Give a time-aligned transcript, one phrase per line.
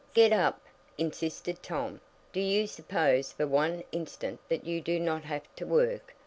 [0.15, 0.59] "Get up!"
[0.97, 2.01] insisted Tom.
[2.33, 6.15] "Do you suppose for one instant that you do not have to work?